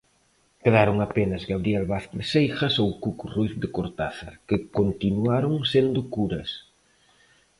[0.63, 6.49] Quedaron apenas Gabriel Vázquez Seijas ou Cuco Ruíz de Cortázar, que continuaron sendo curas.